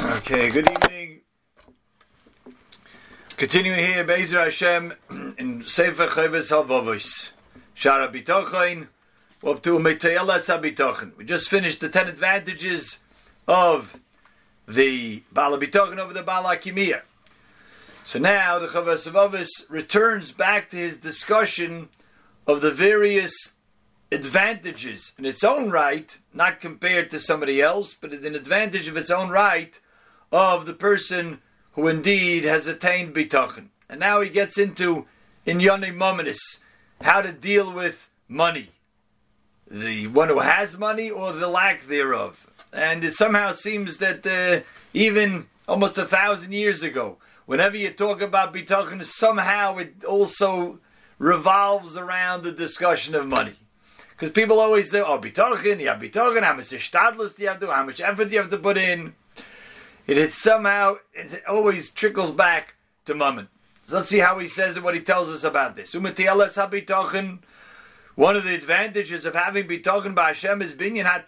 [0.00, 1.20] Okay, good evening.
[3.36, 4.92] Continuing here, Bezer Hashem
[5.38, 7.30] in Sefer Chavis Halvavos.
[7.76, 8.88] Shara Bitochain,
[9.46, 11.16] up to Meteyelas HaBitochain.
[11.16, 12.98] We just finished the ten advantages
[13.46, 14.00] of
[14.66, 17.02] the Bala Bitochain over the Bala Kimiyah.
[18.04, 21.88] So now the Chavis Halvavos returns back to his discussion
[22.48, 23.52] of the various
[24.10, 29.10] advantages in its own right, not compared to somebody else, but an advantage of its
[29.10, 29.78] own right
[30.34, 31.40] of the person
[31.74, 33.68] who indeed has attained bitachon.
[33.88, 35.06] And now he gets into
[35.46, 36.40] in Yoni Mominis,
[37.00, 38.70] how to deal with money.
[39.70, 42.48] The one who has money or the lack thereof.
[42.72, 48.20] And it somehow seems that uh, even almost a thousand years ago, whenever you talk
[48.20, 50.80] about bitachon, somehow it also
[51.20, 53.54] revolves around the discussion of money.
[54.10, 57.60] Because people always say, oh, bitachon, you have bitachon, how much ishtadlus do you have
[57.60, 59.14] to do, how much effort do you have to put in?
[60.06, 62.74] It is somehow, it always trickles back
[63.06, 63.48] to Mammon.
[63.82, 65.94] So let's see how he says it, what he tells us about this.
[65.94, 66.14] One of
[68.44, 71.22] the advantages of having bitachon by Hashem is binyan ha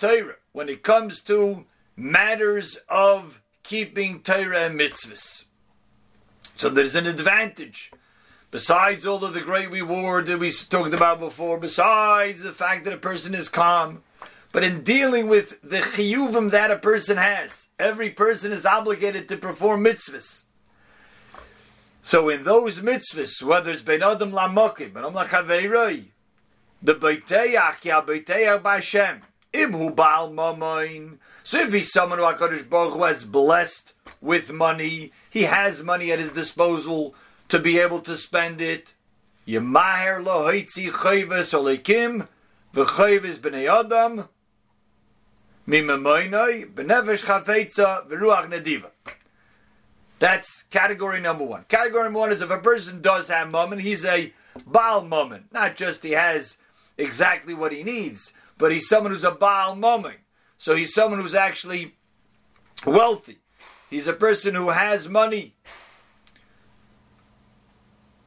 [0.52, 1.64] when it comes to
[1.96, 5.44] matters of keeping Torah and mitzvahs.
[6.56, 7.90] So there's an advantage.
[8.50, 12.94] Besides all of the great reward that we talked about before, besides the fact that
[12.94, 14.02] a person is calm,
[14.52, 19.36] but in dealing with the chiyuvim that a person has, every person is obligated to
[19.36, 20.42] perform mitzvahs.
[22.02, 26.06] So in those mitzvahs, whether it's ben adam lamokim, ben adam
[26.82, 29.22] the beiteyach ya beiteyach b'Hashem,
[29.52, 31.18] imhu baal mamoin.
[31.42, 36.12] So if he's someone who Hakadosh Baruch Hu has blessed with money, he has money
[36.12, 37.14] at his disposal
[37.48, 38.94] to be able to spend it.
[39.46, 42.28] Yemaher lo hoitzi chayves olekim
[42.74, 44.28] v'chayves b'nei adam
[50.18, 51.64] that's category number one.
[51.68, 54.32] Category number one is if a person does have mammon, he's a
[54.66, 55.44] Baal mammon.
[55.52, 56.56] Not just he has
[56.96, 60.14] exactly what he needs, but he's someone who's a Baal mammon.
[60.56, 61.94] So he's someone who's actually
[62.86, 63.38] wealthy.
[63.90, 65.54] He's a person who has money,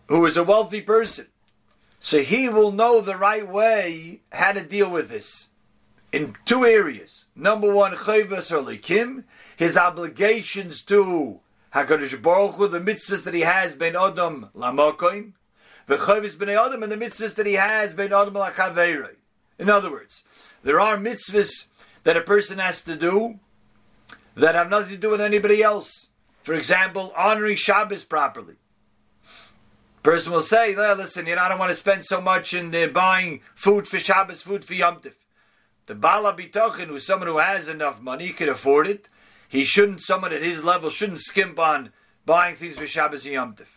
[0.08, 1.28] who is a wealthy person.
[2.00, 5.49] So he will know the right way how to deal with this
[6.12, 7.26] in two areas.
[7.36, 9.24] Number one, chayvas or
[9.56, 11.40] his obligations to
[11.74, 15.34] Hakadosh Baruch Hu, the mitzvahs that he has ben adam lamokoim,
[15.88, 19.16] v'chayvas ben adam, and the mitzvahs that he has ben adam lachaveirei.
[19.58, 20.24] In other words,
[20.64, 21.66] there are mitzvahs
[22.04, 23.40] that a person has to do
[24.36, 26.08] that have nothing to do with anybody else.
[26.44, 28.56] For example, honoring Shabbos properly.
[30.02, 32.88] Person will say, "Listen, you know, I don't want to spend so much in uh,
[32.88, 35.14] buying food for Shabbos, food for Yom Tif.
[35.86, 39.10] The Bala Bitochin, who's someone who has enough money, he can afford it.
[39.48, 41.92] He shouldn't, someone at his level, shouldn't skimp on
[42.26, 43.70] buying things for Shabbos and Yom Tif.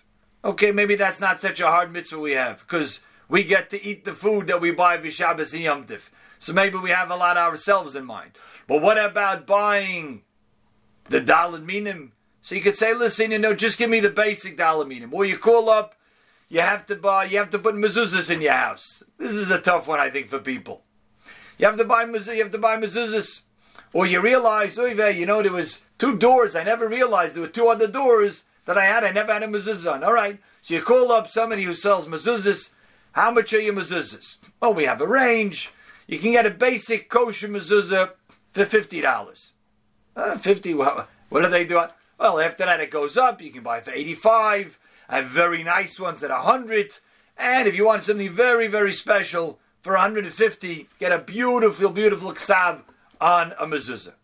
[0.45, 4.05] Okay, maybe that's not such a hard mitzvah we have, because we get to eat
[4.05, 6.11] the food that we buy for Shabbos and Yom Tif.
[6.39, 8.33] So maybe we have a lot ourselves in mind.
[8.67, 10.23] But what about buying
[11.09, 12.12] the Dalad Minim?
[12.43, 15.15] So you could say, listen, you know, just give me the basic Dalad Minim.
[15.15, 15.95] Or you call up,
[16.49, 19.03] you have to buy, you have to put mezuzahs in your house.
[19.17, 20.83] This is a tough one, I think, for people.
[21.62, 23.43] You have to buy you have to buy mezuzahs,
[23.93, 26.56] or you realize, you know, there was two doors.
[26.56, 29.05] I never realized there were two other doors that I had.
[29.05, 30.03] I never had a mezuzah on.
[30.03, 32.71] All right, so you call up somebody who sells mezuzahs.
[33.12, 34.39] How much are your mezuzahs?
[34.59, 35.71] Well, we have a range.
[36.09, 38.11] You can get a basic kosher mezuzah
[38.50, 39.53] for fifty dollars.
[40.17, 40.75] Uh, Fifty.
[40.75, 41.81] Well, what do they do?
[42.19, 43.41] Well, after that it goes up.
[43.41, 44.81] You can buy for eighty-five.
[45.09, 46.99] I have very nice ones at a hundred.
[47.37, 52.82] And if you want something very, very special, for 150, get a beautiful, beautiful ksab
[53.20, 54.15] on a mezuzah.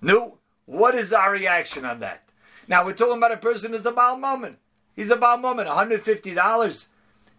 [0.00, 2.26] No, what is our reaction on that?
[2.68, 4.56] Now we're talking about a person who's a Baal mammon.
[4.96, 6.86] He's a Baal mammon, $150.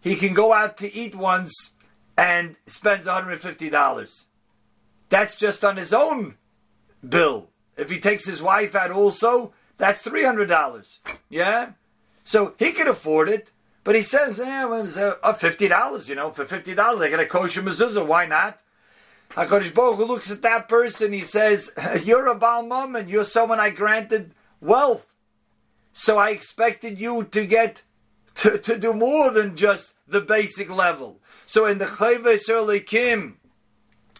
[0.00, 1.70] He can go out to eat once
[2.16, 4.24] and spends $150.
[5.08, 6.36] That's just on his own
[7.06, 7.50] bill.
[7.76, 10.98] If he takes his wife out also, that's $300.
[11.28, 11.72] Yeah?
[12.24, 13.50] So he can afford it.
[13.86, 14.64] But he says, eh,
[15.22, 18.04] uh, fifty dollars, you know, for fifty dollars I get a kosher mezuzah.
[18.04, 18.58] Why not?
[19.30, 21.12] Hakadosh Baruch Hu looks at that person.
[21.12, 21.70] He says,
[22.02, 23.08] "You're a Baal Mammon.
[23.08, 25.06] You're someone I granted wealth,
[25.92, 27.82] so I expected you to get
[28.34, 33.38] to, to do more than just the basic level." So in the Chayve Kim,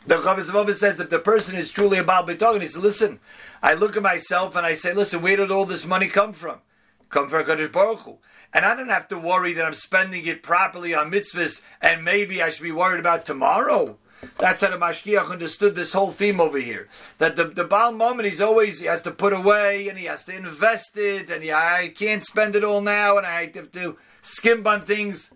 [0.06, 3.18] the Chavis says if the person is truly a Baal B'togen, he says, "Listen,
[3.64, 6.60] I look at myself and I say, listen, where did all this money come from?
[7.08, 8.19] Come from Hakadosh Baruch Hu."
[8.56, 12.43] and I don't have to worry that I'm spending it properly on mitzvahs, and maybe
[12.43, 13.99] I should be worried about tomorrow.
[14.38, 16.88] That's how the Mashgiach understood this whole theme over here.
[17.19, 20.25] That the, the Baal mammon, he's always, he has to put away and he has
[20.25, 23.99] to invest it and he, I can't spend it all now and I have to
[24.23, 25.31] skimp on things.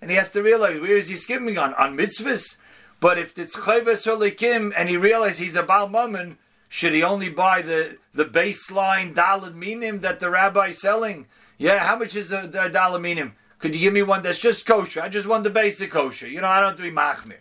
[0.00, 1.74] And he has to realize, where is he skimming on?
[1.74, 2.56] On mitzvahs?
[3.00, 6.38] But if it's Chayvas or Likim and he realizes he's a Baal mammon,
[6.70, 11.26] should he only buy the, the baseline Dalad Minim that the rabbi's selling?
[11.58, 13.34] Yeah, how much is a, a Minim?
[13.58, 15.00] Could you give me one that's just kosher?
[15.00, 16.28] I just want the basic kosher.
[16.28, 17.38] You know, I don't do machmir.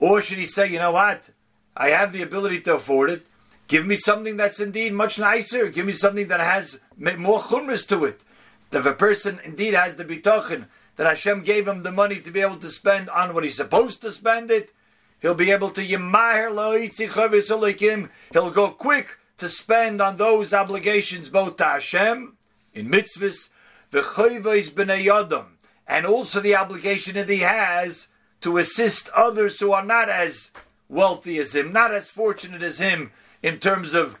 [0.00, 1.30] Or should he say, you know what?
[1.76, 3.26] I have the ability to afford it.
[3.68, 5.68] Give me something that's indeed much nicer.
[5.68, 8.22] Give me something that has more chumras to it.
[8.72, 10.66] If a person indeed has the bitachon
[10.96, 14.00] that Hashem gave him the money to be able to spend on what he's supposed
[14.02, 14.72] to spend it,
[15.20, 21.56] he'll be able to yimahir lo'itzi He'll go quick to spend on those obligations both
[21.56, 22.36] to Hashem
[22.74, 23.48] in mitzvahs,
[23.90, 25.46] the v'choyvos b'nei yadam,
[25.86, 28.06] and also the obligation that he has
[28.42, 30.50] to assist others who are not as
[30.88, 34.16] wealthy as him, not as fortunate as him in terms of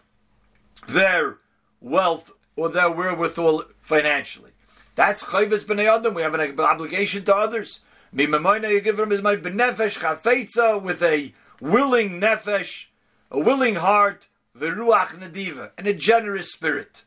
[0.88, 1.36] their
[1.80, 4.50] wealth or their wherewithal financially.
[4.94, 6.14] That's chayvus b'nei adam.
[6.14, 7.80] We have an obligation to others.
[8.12, 12.86] You give him his money b'nefesh chafetza with a willing nefesh,
[13.30, 14.26] a willing heart,
[14.56, 17.04] v'ruach nadiva, and a generous spirit.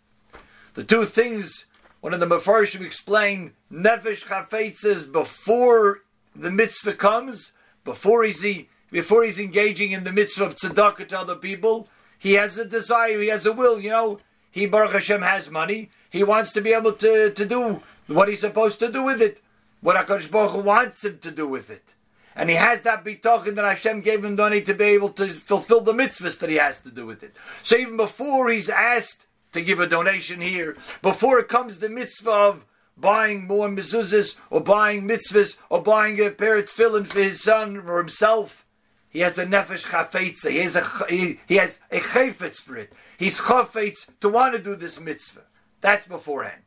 [0.73, 1.65] The two things
[2.03, 6.01] one of the Mefarshim explained, Nefesh Chafetz before
[6.35, 7.53] the mitzvah comes,
[7.85, 8.45] before he's,
[8.91, 11.87] before he's engaging in the mitzvah of tzedakah to other people,
[12.19, 14.19] he has a desire, he has a will, you know.
[14.51, 15.91] He, Baruch Hashem, has money.
[16.09, 19.41] He wants to be able to, to do what he's supposed to do with it,
[19.79, 21.93] what HaKadosh Baruch Hu wants him to do with it.
[22.35, 25.81] And he has that bitochen that Hashem gave him money to be able to fulfill
[25.81, 27.35] the mitzvahs that he has to do with it.
[27.61, 30.75] So even before he's asked to give a donation here.
[31.01, 32.65] Before it comes the mitzvah of
[32.97, 37.77] buying more mezuzahs or buying mitzvahs or buying a pair of tefillin for his son
[37.77, 38.65] or himself,
[39.09, 40.49] he has a nefesh chafetza.
[40.49, 42.93] He has a he, he has a chayfetz for it.
[43.17, 45.43] He's chafetz to want to do this mitzvah.
[45.83, 46.61] That's beforehand.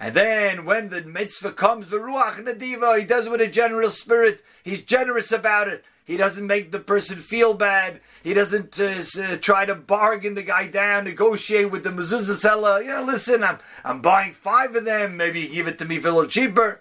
[0.00, 3.98] And then when the mitzvah comes, the ruach nadiva, he does it with a generous
[3.98, 4.42] spirit.
[4.64, 5.84] He's generous about it.
[6.06, 8.00] He doesn't make the person feel bad.
[8.24, 12.80] He doesn't uh, uh, try to bargain the guy down, negotiate with the mezuzah seller.
[12.80, 15.18] You know, listen, I'm I'm buying five of them.
[15.18, 16.80] Maybe give it to me for a little cheaper.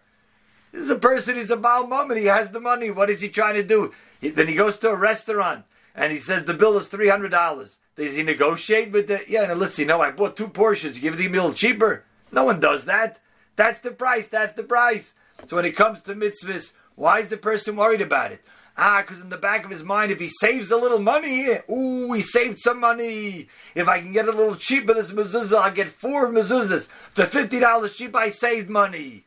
[0.72, 1.36] This is a person.
[1.36, 2.18] He's a Baal mammon.
[2.18, 2.90] He has the money.
[2.90, 3.92] What is he trying to do?
[4.22, 7.32] He, then he goes to a restaurant and he says the bill is three hundred
[7.32, 7.80] dollars.
[7.96, 9.24] Does he negotiate with the?
[9.28, 9.84] Yeah, now listen.
[9.84, 10.98] You know, I bought two portions.
[10.98, 12.06] Give the meal cheaper.
[12.32, 13.20] No one does that.
[13.56, 14.28] That's the price.
[14.28, 15.14] That's the price.
[15.48, 18.42] So when it comes to mitzvahs, why is the person worried about it?
[18.78, 22.14] Ah, because in the back of his mind, if he saves a little money, ooh,
[22.14, 23.48] he saved some money.
[23.76, 26.88] If I can get a little cheaper this mezuzah, I'll get four mezuzahs.
[27.14, 29.26] For $50 cheap, I saved money.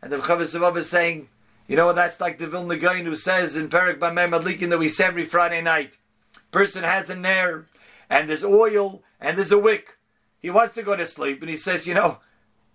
[0.00, 1.28] And the Chavis is saying,
[1.68, 4.88] you know, that's like the Vilna Gaon who says in Perik Bameh Madlikin that we
[4.88, 5.94] say every Friday night.
[6.50, 7.66] Person has a nair,
[8.08, 9.98] and there's oil, and there's a wick.
[10.40, 12.18] He wants to go to sleep, and he says, you know,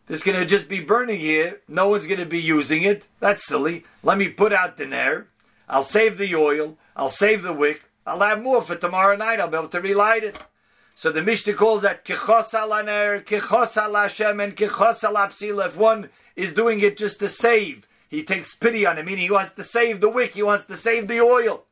[0.07, 1.61] there's going to just be burning here.
[1.67, 3.07] No one's going to be using it.
[3.19, 3.85] That's silly.
[4.03, 5.27] Let me put out the nair.
[5.71, 9.47] I'll save the oil, I'll save the wick, I'll have more for tomorrow night, I'll
[9.47, 10.37] be able to relight it.
[10.95, 15.67] So the Mishnah calls that kichos alaner, kichos alashem, and kichos alapsila.
[15.67, 19.31] If one is doing it just to save, he takes pity on him, meaning he
[19.31, 21.63] wants to save the wick, he wants to save the oil.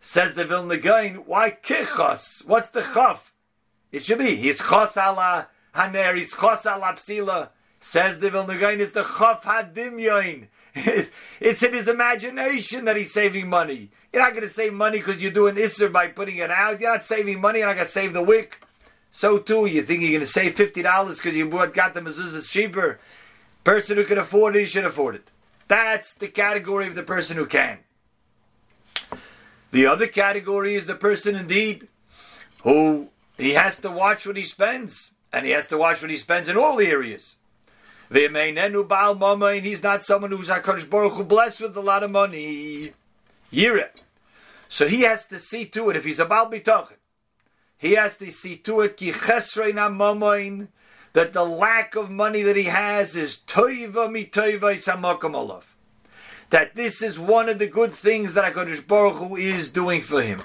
[0.00, 2.44] Says the Vilna Gaon, why kichos?
[2.46, 3.32] What's the chaf?
[3.92, 7.50] It should be, he's chos ala haner, he's chos alapsila.
[7.80, 10.46] Says the Vilna Gaon, it's the chaf hadimyoin.
[10.74, 13.90] it's in his imagination that he's saving money.
[14.12, 16.80] You're not going to save money because you're doing Isser by putting it out.
[16.80, 17.58] You're not saving money.
[17.58, 18.64] You're not going to save the wick.
[19.12, 22.00] So too, you think you're going to save fifty dollars because you bought got the
[22.00, 23.00] mezuzahs cheaper.
[23.64, 25.28] Person who can afford it, he should afford it.
[25.68, 27.78] That's the category of the person who can.
[29.70, 31.88] The other category is the person indeed
[32.62, 36.16] who he has to watch what he spends, and he has to watch what he
[36.16, 37.36] spends in all areas.
[38.10, 38.36] And
[39.64, 42.92] he's not someone who's HaKadosh Baruch Hu blessed with a lot of money.
[43.52, 43.90] Yireh.
[44.68, 46.96] So he has to see to it, if he's a Baal B'tochin,
[47.78, 48.96] he has to see to it,
[51.12, 55.76] that the lack of money that he has is toiva mitoiva samakam olav.
[56.50, 60.22] That this is one of the good things that HaKadosh Baruch Hu is doing for
[60.22, 60.42] him.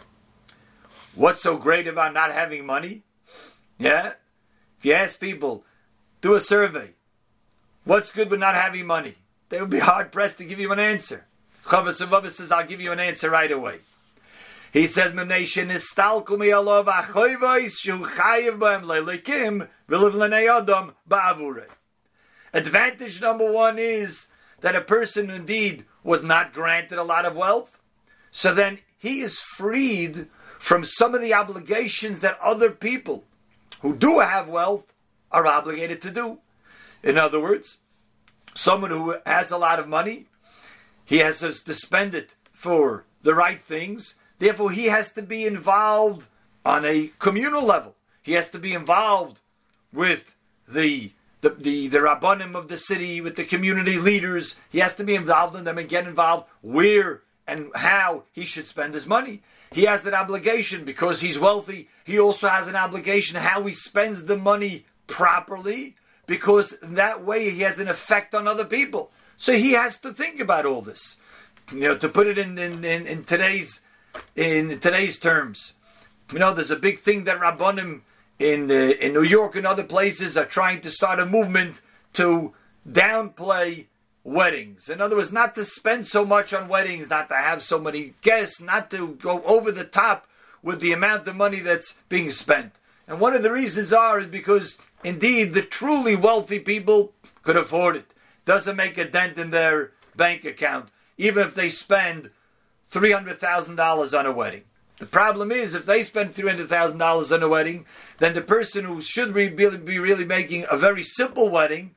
[1.15, 3.03] What's so great about not having money?
[3.77, 4.13] Yeah?
[4.77, 5.65] If you ask people,
[6.21, 6.91] do a survey.
[7.85, 9.15] What's good with not having money?
[9.49, 11.25] They would be hard pressed to give you an answer.
[11.65, 13.79] Chavas Avava says, I'll give you an answer right away.
[14.71, 15.13] He says.
[22.53, 24.27] Advantage number one is
[24.61, 27.79] that a person indeed was not granted a lot of wealth,
[28.31, 30.27] so then he is freed
[30.59, 33.23] from some of the obligations that other people
[33.81, 34.93] who do have wealth
[35.31, 36.37] are obligated to do.
[37.03, 37.79] In other words,
[38.53, 40.27] someone who has a lot of money,
[41.03, 44.15] he has to spend it for the right things.
[44.37, 46.27] Therefore, he has to be involved
[46.63, 47.95] on a communal level.
[48.21, 49.41] He has to be involved
[49.91, 50.35] with
[50.67, 51.11] the
[51.45, 54.55] the, the, the rabbanim of the city, with the community leaders.
[54.69, 58.65] He has to be involved in them and get involved where and how he should
[58.65, 59.43] spend his money.
[59.71, 61.87] He has an obligation because he's wealthy.
[62.03, 67.61] He also has an obligation how he spends the money properly because that way he
[67.61, 69.11] has an effect on other people.
[69.37, 71.17] So he has to think about all this.
[71.71, 73.81] You know, to put it in, in, in, in today's
[74.35, 75.73] in today's terms.
[76.31, 78.01] You know, there's a big thing that Rabbanim
[78.39, 81.81] in uh, in New York and other places are trying to start a movement
[82.13, 82.53] to
[82.89, 83.85] downplay
[84.23, 84.89] weddings.
[84.89, 88.13] In other words, not to spend so much on weddings, not to have so many
[88.21, 90.27] guests, not to go over the top
[90.63, 92.73] with the amount of money that's being spent.
[93.07, 97.13] And one of the reasons are is because indeed the truly wealthy people
[97.43, 98.13] could afford it.
[98.45, 102.31] Doesn't make a dent in their bank account, even if they spend
[102.89, 104.63] three hundred thousand dollars on a wedding.
[104.97, 107.85] The problem is, if they spend three hundred thousand dollars on a wedding,
[108.19, 111.95] then the person who should be really making a very simple wedding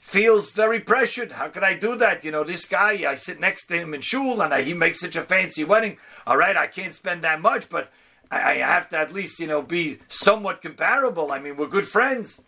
[0.00, 1.32] feels very pressured.
[1.32, 2.22] How can I do that?
[2.22, 5.00] You know, this guy, I sit next to him in shul, and I, he makes
[5.00, 5.96] such a fancy wedding.
[6.26, 7.90] All right, I can't spend that much, but
[8.30, 11.32] I, I have to at least, you know, be somewhat comparable.
[11.32, 12.42] I mean, we're good friends.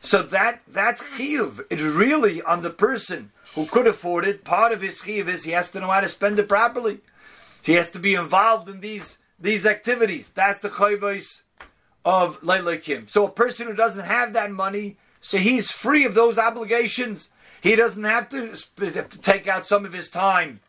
[0.00, 1.60] So that that's chiyuv.
[1.70, 4.44] It's really on the person who could afford it.
[4.44, 7.00] Part of his chiyuv is he has to know how to spend it properly.
[7.62, 10.30] He has to be involved in these these activities.
[10.34, 11.42] That's the chayvos
[12.04, 13.10] of Leilakim.
[13.10, 17.28] So a person who doesn't have that money, so he's free of those obligations.
[17.60, 20.60] He doesn't have to, to take out some of his time,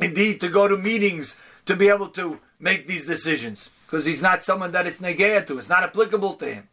[0.00, 3.70] indeed, to go to meetings to be able to make these decisions.
[3.86, 6.68] Because he's not someone that it's negea to, it's not applicable to him.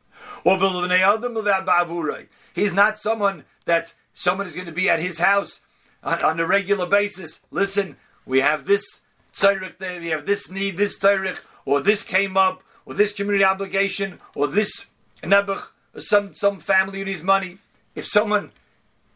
[2.53, 5.60] He's not someone that someone is going to be at his house
[6.03, 7.41] on, on a regular basis.
[7.51, 9.01] Listen, we have this
[9.39, 14.19] tzarich there, have this need, this tzarich, or this came up, or this community obligation,
[14.36, 14.86] or this
[15.24, 17.58] nebuch, or some, some family needs money.
[17.96, 18.51] If someone,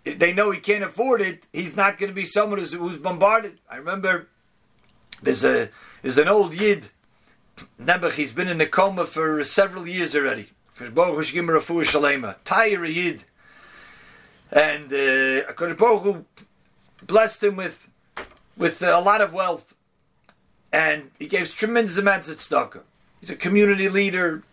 [0.05, 2.97] if they know he can't afford it, he's not going to be someone who's, who's
[2.97, 3.59] bombarded.
[3.69, 4.27] I remember
[5.21, 5.69] there's a
[6.01, 6.89] there's an old yid,
[7.81, 10.49] Nebuch, he's been in a coma for several years already.
[12.43, 13.23] Tire yid.
[14.51, 16.25] And uh, Baruch
[17.01, 17.87] blessed him with
[18.57, 19.73] with a lot of wealth
[20.73, 22.81] and he gave tremendous amounts of tzedakah.
[23.21, 24.43] He's a community leader,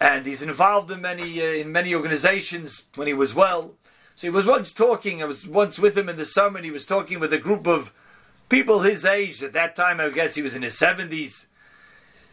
[0.00, 3.74] and he's involved in many uh, in many organizations when he was well.
[4.16, 5.22] So he was once talking.
[5.22, 7.66] I was once with him in the summer, and he was talking with a group
[7.66, 7.92] of
[8.48, 9.42] people his age.
[9.42, 11.46] At that time, I guess he was in his seventies.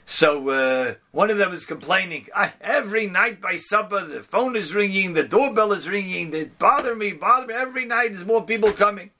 [0.06, 2.29] So uh, one of them was complaining.
[2.62, 6.32] every night by supper, the phone is ringing, the doorbell is ringing.
[6.32, 7.53] They bother me, bother me.
[7.53, 9.12] Every night, there's more people coming.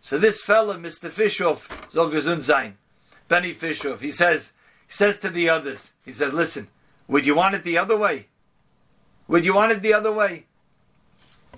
[0.00, 1.08] So this fellow, Mr.
[2.10, 2.76] Gesund sein.
[3.28, 4.52] Benny Fisher, he says,
[4.86, 6.68] he says to the others, he says, listen,
[7.08, 8.26] would you want it the other way?
[9.28, 10.44] Would you want it the other way?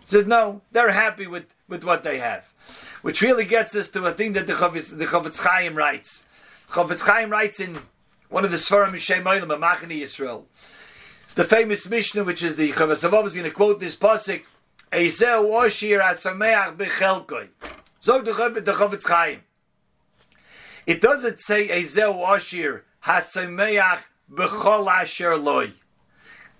[0.00, 2.52] He says, no, they're happy with, with what they have.
[3.02, 6.22] Which really gets us to a thing that the Chofetz, the Chofetz Chaim writes.
[6.70, 7.78] Chofetz Chaim writes in
[8.28, 10.44] one of the Sfarim Mishem Oilam, Machani Yisrael.
[11.24, 14.42] It's the famous Mishnah, which is the Chofetz Avov is going to quote this pasuk,
[14.92, 17.48] Eiseu Oshir Asameach Bechelkoi.
[18.00, 19.40] So the Chofetz Chaim.
[20.86, 24.02] It doesn't say Ezeu Ashir Hasameach
[24.32, 25.72] B'chol Asher Loi.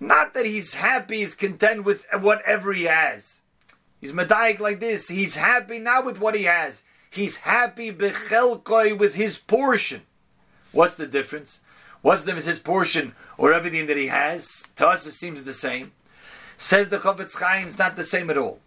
[0.00, 3.40] Not that he's happy, he's content with whatever he has.
[4.00, 5.08] He's medayik like this.
[5.08, 6.82] He's happy not with what he has.
[7.08, 10.02] He's happy bechelkoi with his portion.
[10.72, 11.60] What's the difference?
[12.02, 14.64] What's the Is his portion or everything that he has?
[14.76, 15.92] To us, it seems the same.
[16.58, 18.60] Says the Chofetz Chaim, it's not the same at all.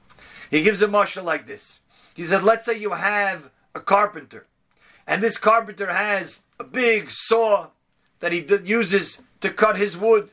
[0.50, 1.80] He gives a marshal like this.
[2.14, 4.46] He said, let's say you have a carpenter
[5.10, 7.70] and this carpenter has a big saw
[8.20, 10.30] that he uses to cut his wood.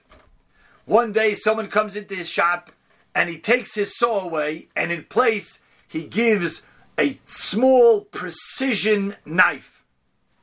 [0.84, 2.70] One day, someone comes into his shop
[3.14, 6.60] and he takes his saw away, and in place, he gives
[6.98, 9.82] a small precision knife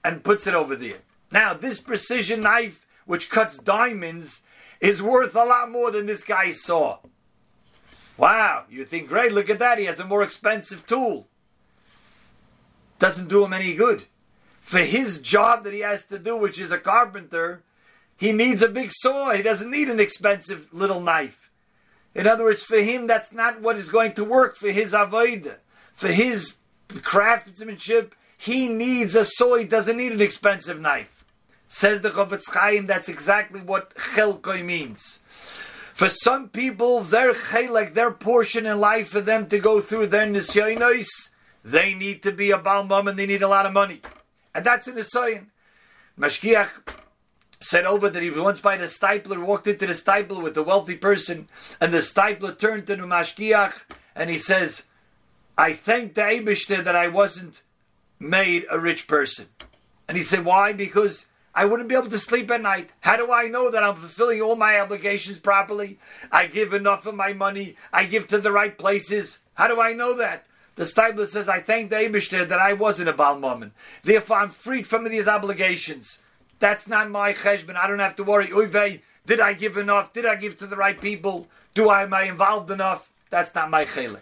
[0.04, 0.98] and puts it over there.
[1.32, 4.42] Now, this precision knife, which cuts diamonds,
[4.82, 6.98] is worth a lot more than this guy's saw.
[8.18, 11.28] Wow, you think, great, look at that, he has a more expensive tool.
[12.98, 14.06] Doesn't do him any good
[14.64, 17.62] for his job that he has to do, which is a carpenter,
[18.18, 19.32] he needs a big saw.
[19.32, 21.52] He doesn't need an expensive little knife.
[22.16, 25.58] In other words, for him, that's not what is going to work for his avodah.
[25.92, 26.54] For his
[27.02, 29.58] craftsmanship, he needs a saw.
[29.58, 31.26] He doesn't need an expensive knife.
[31.68, 35.20] Says the Chofetz Chaim, that's exactly what chelkoi means.
[35.94, 40.26] For some people, their chelek, their portion in life for them to go through their
[40.26, 41.08] nisyonos,
[41.66, 44.02] they need to be a balmum and they need a lot of money.
[44.56, 45.48] And that's in the Nisayon.
[46.18, 46.70] Mashgiach
[47.60, 50.96] said over that he once by the Steipler, walked into the Steipler with a wealthy
[50.96, 51.48] person,
[51.80, 53.82] and the Steipler turned to the Mashgiach
[54.16, 54.84] and he says,
[55.58, 57.62] I thank the Abishter that I wasn't
[58.20, 59.48] made a rich person.
[60.08, 60.74] And he said, Why?
[60.74, 62.92] Because I wouldn't be able to sleep at night.
[63.02, 66.00] How do I know that I'm fulfilling all my obligations properly?
[66.32, 67.76] I give enough of my money.
[67.92, 69.38] I give to the right places.
[69.54, 70.48] How do I know that?
[70.76, 73.72] The Steipler says, I thank the Abishter that I wasn't a Balmaman.
[74.02, 76.18] Therefore, I'm freed from these obligations.
[76.60, 77.76] That's not my cheshbon.
[77.76, 78.48] I don't have to worry.
[78.48, 80.14] Uve, did I give enough?
[80.14, 81.48] Did I give to the right people?
[81.74, 83.10] Do I am I involved enough?
[83.30, 84.22] That's not my chelik.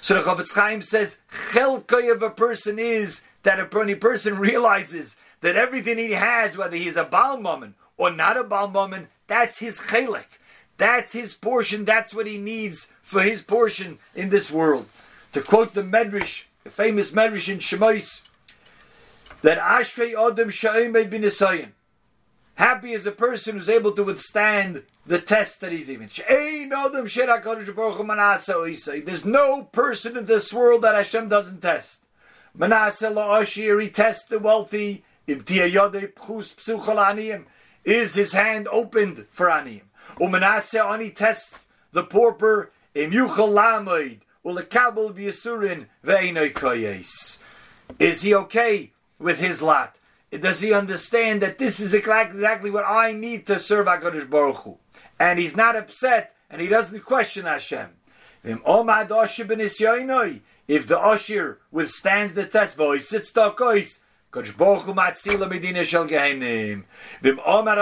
[0.00, 1.18] So the Chofetz Chaim says,
[1.50, 6.96] chelkoy of a person is that a person realizes that everything he has, whether he's
[6.96, 10.24] a Balmaman or not a Balmaman, that's his chelik.
[10.78, 11.84] That's his portion.
[11.84, 14.86] That's what he needs for his portion in this world.
[15.32, 18.22] To quote the Medrash, the famous Medrash in Shemais,
[19.42, 21.30] that Ashrei Adam Sha'imei bin
[22.56, 26.10] Happy is the person who's able to withstand the test that he's even.
[29.06, 32.00] There's no person in this world that Hashem doesn't test.
[32.52, 35.04] He tests the wealthy.
[37.82, 39.82] Is his hand opened for aniyim?
[40.16, 42.72] Umanase ani tests the pauper.
[44.44, 47.38] Lamoid ulekabel b'yisurin ve'enoi koyes.
[47.98, 49.96] Is he okay with his lot?
[50.30, 54.78] Does he understand that this is exactly what I need to serve Hakadosh Baruch Hu?
[55.18, 57.88] And he's not upset, and he doesn't question Hashem.
[58.44, 58.62] If
[60.86, 63.98] the Ashir withstands the test, voice sits Kodesh
[64.56, 66.84] Baruch Hu matzila medina shel gehenim.
[67.20, 67.76] Vim omar.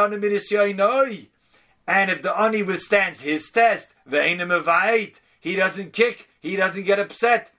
[1.87, 6.99] And if the ani withstands his test, ve'enim evait, he doesn't kick, he doesn't get
[6.99, 7.51] upset.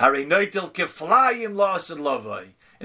[0.00, 0.10] In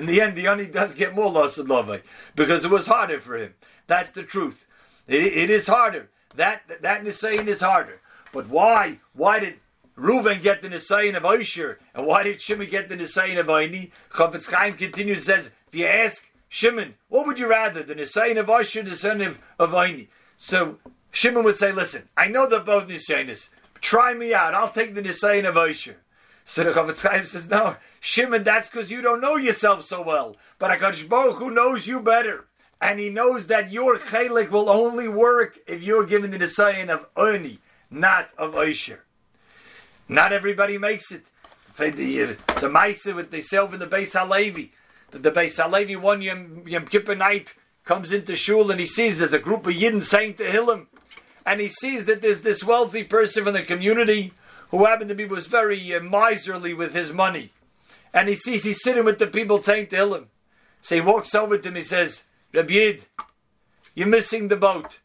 [0.06, 2.02] the end, the ani does get more loss and
[2.36, 3.56] because it was harder for him.
[3.88, 4.68] That's the truth.
[5.08, 6.10] It, it is harder.
[6.36, 8.02] That that Nisayin is harder.
[8.32, 9.00] But why?
[9.14, 9.56] Why did
[9.98, 11.80] Reuven get the Nisayin of Oisher?
[11.96, 13.92] And why did Shimon get the Nisayin of Aini?
[14.12, 18.50] Chofetz Chaim continues says, if you ask Shimon, what would you rather, the Nisayin of
[18.50, 20.08] Oisher, the son of, of Aini?
[20.38, 20.78] So
[21.12, 23.50] Shimon would say, listen, I know they're both Nisayinis.
[23.82, 24.54] Try me out.
[24.54, 25.98] I'll take the Nisayin of Oisher.
[26.46, 30.38] So the Chofetz Chaim says, no, Shimon, that's because you don't know yourself so well.
[30.60, 32.46] But HaKadosh Baruch Hu knows you better.
[32.80, 37.08] And he knows that your chelik will only work if you're given the design of
[37.18, 37.60] Oni,
[37.90, 39.04] not of Oisher.
[40.08, 41.24] Not everybody makes it.
[41.80, 44.72] Uh, it's a Maisa with the self in the Beis Halevi.
[45.12, 49.20] The, the Beis Halevi one Yom, Yom Kippur night comes into shul and he sees
[49.20, 50.88] there's a group of Yidden saying to Hillim,
[51.48, 54.34] and he sees that there's this wealthy person from the community
[54.70, 57.52] who happened to be was very uh, miserly with his money,
[58.14, 60.28] and he sees he's sitting with the people saying to him.
[60.82, 61.76] So he walks over to him.
[61.76, 63.06] He says, Yid,
[63.96, 65.00] you're missing the boat.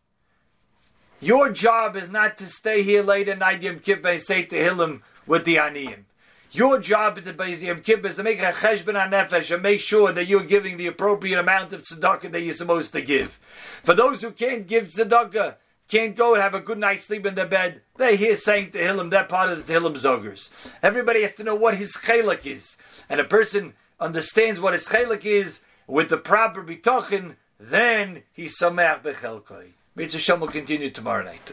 [1.20, 4.56] Your job is not to stay here late at night Yom Kippur and say to
[4.56, 6.04] Hillim with the Aniyim.
[6.50, 10.10] Your job at the Yom Kippur is to make a cheshbon nefesh and make sure
[10.10, 13.38] that you're giving the appropriate amount of tzedakah that you're supposed to give.
[13.84, 15.54] For those who can't give tzedakah,
[15.92, 17.82] can't go and have a good night's sleep in their bed.
[17.96, 20.48] They hear saying to Tehillim, they're part of the Tehillim Zogers.
[20.82, 22.78] Everybody has to know what his chelik is.
[23.10, 29.02] And a person understands what his chelik is with the proper bitochin, then he's sameach
[29.02, 29.72] bechelkoi.
[29.94, 31.52] Mitzvah Shem will continue tomorrow night.